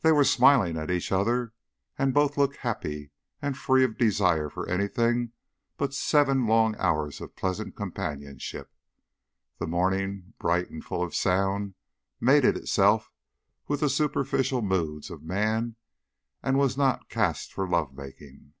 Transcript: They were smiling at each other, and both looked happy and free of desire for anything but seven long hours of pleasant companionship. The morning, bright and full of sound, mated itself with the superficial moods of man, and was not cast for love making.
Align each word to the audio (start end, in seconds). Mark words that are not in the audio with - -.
They 0.00 0.10
were 0.10 0.24
smiling 0.24 0.78
at 0.78 0.90
each 0.90 1.12
other, 1.12 1.52
and 1.98 2.14
both 2.14 2.38
looked 2.38 2.56
happy 2.56 3.10
and 3.42 3.54
free 3.58 3.84
of 3.84 3.98
desire 3.98 4.48
for 4.48 4.66
anything 4.66 5.32
but 5.76 5.92
seven 5.92 6.46
long 6.46 6.74
hours 6.76 7.20
of 7.20 7.36
pleasant 7.36 7.76
companionship. 7.76 8.72
The 9.58 9.66
morning, 9.66 10.32
bright 10.38 10.70
and 10.70 10.82
full 10.82 11.02
of 11.02 11.14
sound, 11.14 11.74
mated 12.18 12.56
itself 12.56 13.12
with 13.68 13.80
the 13.80 13.90
superficial 13.90 14.62
moods 14.62 15.10
of 15.10 15.22
man, 15.22 15.76
and 16.42 16.56
was 16.56 16.78
not 16.78 17.10
cast 17.10 17.52
for 17.52 17.68
love 17.68 17.92
making. 17.92 18.54